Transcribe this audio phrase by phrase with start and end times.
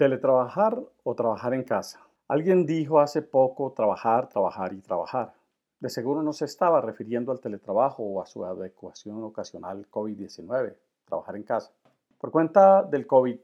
[0.00, 2.00] Teletrabajar o trabajar en casa.
[2.26, 5.34] Alguien dijo hace poco trabajar, trabajar y trabajar.
[5.78, 10.74] De seguro no se estaba refiriendo al teletrabajo o a su adecuación ocasional COVID-19,
[11.04, 11.70] trabajar en casa.
[12.16, 13.40] Por cuenta del COVID,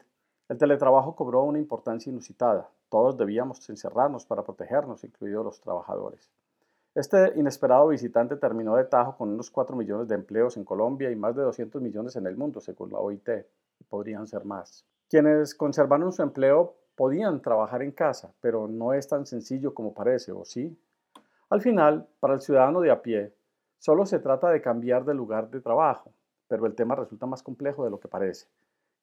[0.48, 2.70] el teletrabajo cobró una importancia inusitada.
[2.88, 6.30] Todos debíamos encerrarnos para protegernos, incluidos los trabajadores.
[6.94, 11.16] Este inesperado visitante terminó de tajo con unos 4 millones de empleos en Colombia y
[11.16, 13.28] más de 200 millones en el mundo, según la OIT,
[13.78, 14.86] y podrían ser más.
[15.08, 20.32] Quienes conservaron su empleo podían trabajar en casa, pero no es tan sencillo como parece,
[20.32, 20.76] ¿o sí?
[21.48, 23.32] Al final, para el ciudadano de a pie,
[23.78, 26.12] solo se trata de cambiar de lugar de trabajo,
[26.48, 28.48] pero el tema resulta más complejo de lo que parece.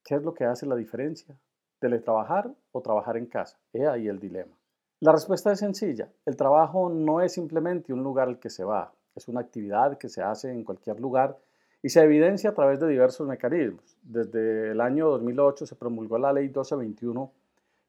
[0.03, 1.37] ¿Qué es lo que hace la diferencia?
[1.79, 3.57] ¿Teletrabajar o trabajar en casa?
[3.71, 4.57] He ahí el dilema.
[4.99, 6.09] La respuesta es sencilla.
[6.25, 10.09] El trabajo no es simplemente un lugar al que se va, es una actividad que
[10.09, 11.37] se hace en cualquier lugar
[11.83, 13.97] y se evidencia a través de diversos mecanismos.
[14.01, 17.31] Desde el año 2008 se promulgó la Ley 1221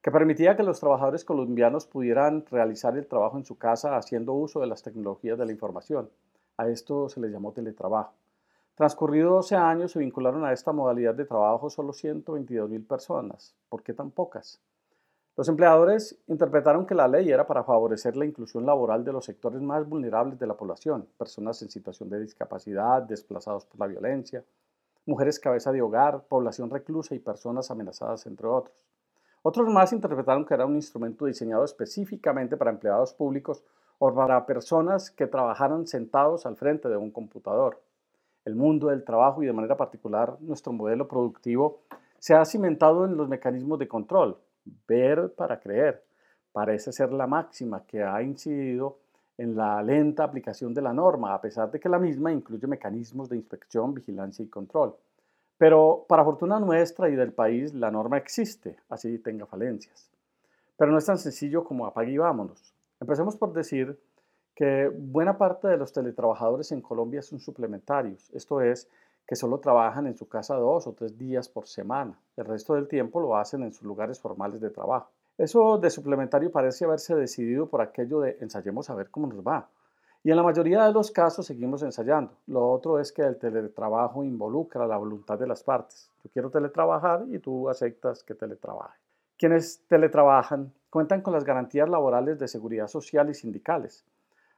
[0.03, 4.61] que permitía que los trabajadores colombianos pudieran realizar el trabajo en su casa haciendo uso
[4.61, 6.11] de las tecnologías de la información.
[6.59, 8.13] A esto se le llamó teletrabajo.
[8.75, 13.55] Transcurridos 12 años se vincularon a esta modalidad de trabajo solo 122 mil personas.
[13.69, 14.61] ¿Por qué tan pocas?
[15.37, 19.61] Los empleadores interpretaron que la ley era para favorecer la inclusión laboral de los sectores
[19.61, 24.45] más vulnerables de la población, personas en situación de discapacidad, desplazados por la violencia,
[25.07, 28.87] mujeres cabeza de hogar, población reclusa y personas amenazadas, entre otros.
[29.43, 33.65] Otros más interpretaron que era un instrumento diseñado específicamente para empleados públicos
[33.99, 37.83] o para personas que trabajaran sentados al frente de un computador.
[38.45, 41.81] El mundo del trabajo y de manera particular nuestro modelo productivo
[42.21, 44.39] se ha cimentado en los mecanismos de control,
[44.87, 46.05] ver para creer.
[46.53, 48.99] Parece ser la máxima que ha incidido
[49.37, 53.29] en la lenta aplicación de la norma, a pesar de que la misma incluye mecanismos
[53.29, 54.95] de inspección, vigilancia y control.
[55.59, 60.11] Pero para fortuna nuestra y del país, la norma existe, así tenga falencias.
[60.77, 62.75] Pero no es tan sencillo como apague y vámonos.
[63.01, 63.99] Empecemos por decir
[64.55, 68.89] que buena parte de los teletrabajadores en Colombia son suplementarios, esto es,
[69.27, 72.19] que solo trabajan en su casa dos o tres días por semana.
[72.37, 75.11] El resto del tiempo lo hacen en sus lugares formales de trabajo.
[75.39, 79.69] Eso de suplementario parece haberse decidido por aquello de ensayemos a ver cómo nos va.
[80.23, 82.33] Y en la mayoría de los casos seguimos ensayando.
[82.47, 86.11] Lo otro es que el teletrabajo involucra la voluntad de las partes.
[86.23, 88.99] Yo quiero teletrabajar y tú aceptas que teletrabaje.
[89.37, 94.07] Quienes teletrabajan cuentan con las garantías laborales de seguridad social y sindicales.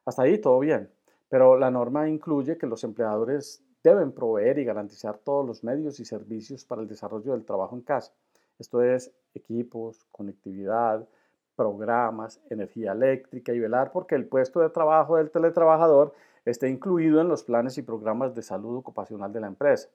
[0.05, 0.89] Hasta ahí todo bien,
[1.29, 6.05] pero la norma incluye que los empleadores deben proveer y garantizar todos los medios y
[6.05, 8.13] servicios para el desarrollo del trabajo en casa.
[8.59, 11.07] Esto es equipos, conectividad,
[11.55, 16.15] programas, energía eléctrica y velar porque el puesto de trabajo del teletrabajador
[16.45, 19.89] esté incluido en los planes y programas de salud ocupacional de la empresa.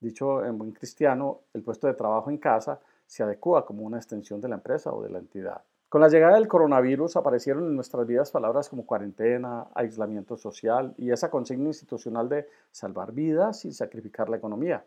[0.00, 4.40] Dicho en buen cristiano, el puesto de trabajo en casa se adecua como una extensión
[4.40, 5.62] de la empresa o de la entidad.
[5.88, 11.12] Con la llegada del coronavirus aparecieron en nuestras vidas palabras como cuarentena, aislamiento social y
[11.12, 14.84] esa consigna institucional de salvar vidas y sacrificar la economía.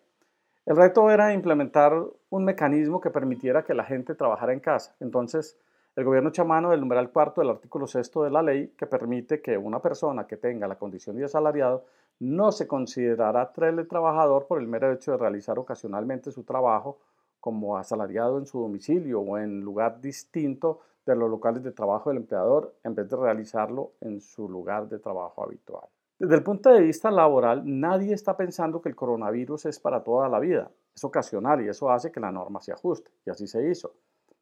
[0.63, 4.93] El reto era implementar un mecanismo que permitiera que la gente trabajara en casa.
[4.99, 5.57] Entonces,
[5.95, 9.57] el gobierno chamano del numeral cuarto del artículo sexto de la ley que permite que
[9.57, 11.83] una persona que tenga la condición de asalariado
[12.19, 16.99] no se considerará teletrabajador por el mero hecho de realizar ocasionalmente su trabajo
[17.41, 22.17] como asalariado en su domicilio o en lugar distinto de los locales de trabajo del
[22.17, 25.89] empleador en vez de realizarlo en su lugar de trabajo habitual.
[26.19, 30.29] Desde el punto de vista laboral, nadie está pensando que el coronavirus es para toda
[30.29, 30.69] la vida.
[30.93, 33.09] Es ocasional y eso hace que la norma se ajuste.
[33.25, 33.95] Y así se hizo.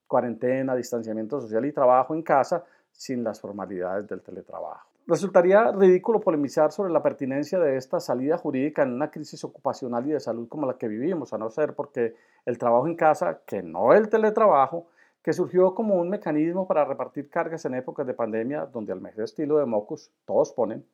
[0.06, 4.89] Cuarentena, distanciamiento social y trabajo en casa sin las formalidades del teletrabajo.
[5.10, 10.12] Resultaría ridículo polemizar sobre la pertinencia de esta salida jurídica en una crisis ocupacional y
[10.12, 12.14] de salud como la que vivimos, a no ser porque
[12.46, 14.86] el trabajo en casa, que no el teletrabajo,
[15.24, 19.24] que surgió como un mecanismo para repartir cargas en épocas de pandemia, donde al mejor
[19.24, 20.86] estilo de Mocus todos ponen,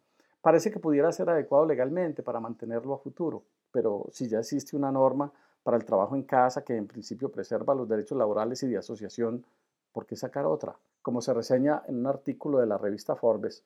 [0.41, 3.43] parece que pudiera ser adecuado legalmente para mantenerlo a futuro.
[3.73, 5.29] Pero si ya existe una norma
[5.61, 9.43] para el trabajo en casa que en principio preserva los derechos laborales y de asociación,
[9.91, 10.77] ¿por qué sacar otra?
[11.01, 13.61] Como se reseña en un artículo de la revista Forbes,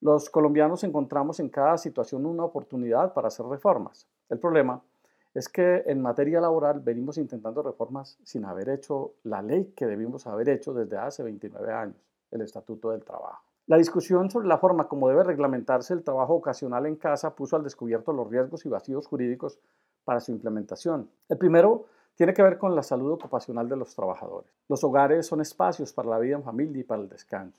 [0.00, 4.06] los colombianos encontramos en cada situación una oportunidad para hacer reformas.
[4.30, 4.82] El problema
[5.34, 10.26] es que en materia laboral venimos intentando reformas sin haber hecho la ley que debimos
[10.26, 11.96] haber hecho desde hace 29 años,
[12.30, 13.44] el Estatuto del Trabajo.
[13.66, 17.62] La discusión sobre la forma como debe reglamentarse el trabajo ocasional en casa puso al
[17.62, 19.60] descubierto los riesgos y vacíos jurídicos
[20.04, 21.08] para su implementación.
[21.28, 21.84] El primero
[22.16, 24.50] tiene que ver con la salud ocupacional de los trabajadores.
[24.68, 27.56] Los hogares son espacios para la vida en familia y para el descanso.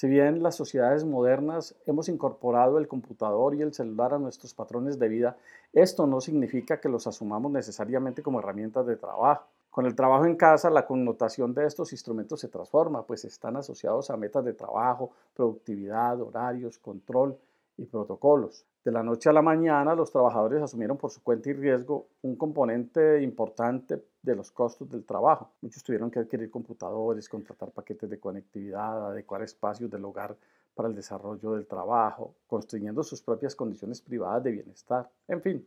[0.00, 4.98] Si bien las sociedades modernas hemos incorporado el computador y el celular a nuestros patrones
[4.98, 5.36] de vida,
[5.74, 9.44] esto no significa que los asumamos necesariamente como herramientas de trabajo.
[9.68, 14.08] Con el trabajo en casa, la connotación de estos instrumentos se transforma, pues están asociados
[14.08, 17.36] a metas de trabajo, productividad, horarios, control
[17.76, 18.64] y protocolos.
[18.82, 22.34] De la noche a la mañana, los trabajadores asumieron por su cuenta y riesgo un
[22.36, 25.50] componente importante de los costos del trabajo.
[25.60, 30.34] Muchos tuvieron que adquirir computadores, contratar paquetes de conectividad, adecuar espacios del hogar
[30.74, 35.10] para el desarrollo del trabajo, construyendo sus propias condiciones privadas de bienestar.
[35.28, 35.66] En fin,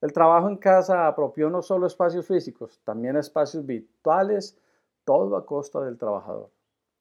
[0.00, 4.56] el trabajo en casa apropió no solo espacios físicos, también espacios virtuales,
[5.04, 6.48] todo a costa del trabajador.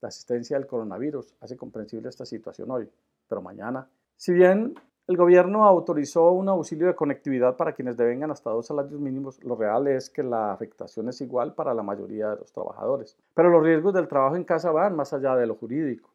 [0.01, 2.89] La asistencia del coronavirus hace comprensible esta situación hoy,
[3.27, 3.87] pero mañana.
[4.17, 4.73] Si bien
[5.07, 9.43] el gobierno autorizó un auxilio de conectividad para quienes devengan hasta dos salarios mínimos.
[9.43, 13.17] Lo real es que la afectación es igual para la mayoría de los trabajadores.
[13.33, 16.09] Pero los riesgos del trabajo en casa van más allá de lo jurídico.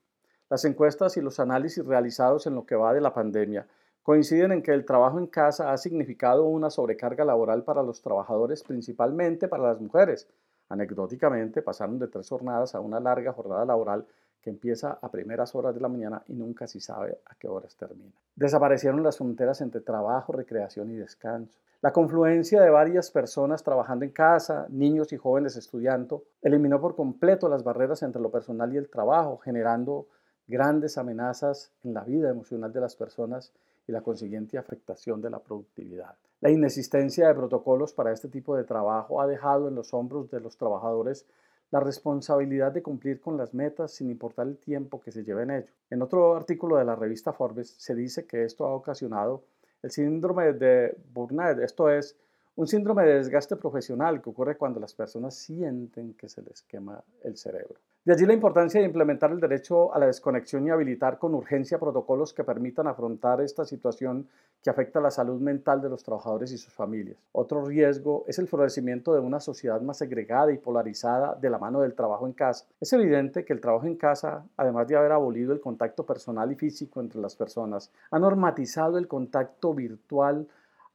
[0.49, 3.67] Las encuestas y los análisis realizados en lo que va de la pandemia
[4.05, 8.63] coinciden en que el trabajo en casa ha significado una sobrecarga laboral para los trabajadores,
[8.63, 10.29] principalmente para las mujeres.
[10.69, 14.07] Anecdóticamente, pasaron de tres jornadas a una larga jornada laboral
[14.51, 18.13] empieza a primeras horas de la mañana y nunca se sabe a qué horas termina.
[18.35, 21.53] Desaparecieron las fronteras entre trabajo, recreación y descanso.
[21.83, 27.49] La confluencia de varias personas trabajando en casa, niños y jóvenes estudiando, eliminó por completo
[27.49, 30.07] las barreras entre lo personal y el trabajo, generando
[30.49, 33.53] grandes amenazas en la vida emocional de las personas
[33.87, 36.15] y la consiguiente afectación de la productividad.
[36.41, 40.41] La inexistencia de protocolos para este tipo de trabajo ha dejado en los hombros de
[40.41, 41.27] los trabajadores
[41.71, 45.51] la responsabilidad de cumplir con las metas sin importar el tiempo que se lleve en
[45.51, 45.73] ello.
[45.91, 49.45] En otro artículo de la revista Forbes se dice que esto ha ocasionado
[49.83, 52.17] el síndrome de burnout, esto es
[52.57, 57.05] un síndrome de desgaste profesional que ocurre cuando las personas sienten que se les quema
[57.23, 57.79] el cerebro.
[58.07, 61.81] De allí la importancia de implementar el derecho a la desconexión y habilitar con urgencia
[61.81, 64.29] protocolos que permitan afrontar esta situación
[64.63, 67.17] que afecta a la salud mental de los trabajadores y sus familias.
[67.33, 71.81] Otro riesgo es el florecimiento de una sociedad más segregada y polarizada de la mano
[71.81, 72.67] del trabajo en casa.
[72.81, 76.55] Es evidente que el trabajo en casa, además de haber abolido el contacto personal y
[76.55, 80.47] físico entre las personas, ha normatizado el contacto virtual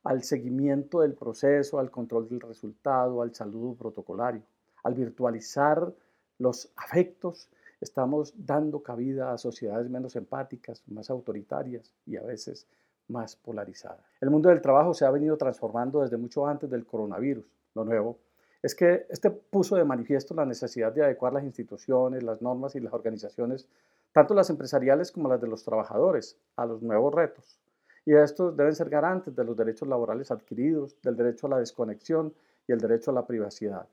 [0.05, 4.43] al seguimiento del proceso, al control del resultado, al saludo protocolario.
[4.83, 5.91] Al virtualizar
[6.41, 7.49] los afectos,
[7.79, 12.67] estamos dando cabida a sociedades menos empáticas, más autoritarias y a veces
[13.07, 14.03] más polarizadas.
[14.19, 17.45] El mundo del trabajo se ha venido transformando desde mucho antes del coronavirus.
[17.75, 18.17] Lo nuevo
[18.63, 22.79] es que este puso de manifiesto la necesidad de adecuar las instituciones, las normas y
[22.79, 23.67] las organizaciones,
[24.11, 27.59] tanto las empresariales como las de los trabajadores, a los nuevos retos.
[28.05, 32.33] Y estos deben ser garantes de los derechos laborales adquiridos, del derecho a la desconexión
[32.67, 33.87] y el derecho a la privacidad.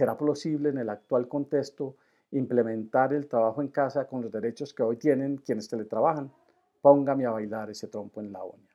[0.00, 1.94] ¿Será posible en el actual contexto
[2.30, 6.32] implementar el trabajo en casa con los derechos que hoy tienen quienes teletrabajan?
[6.80, 8.69] Póngame a bailar ese trompo en la uña.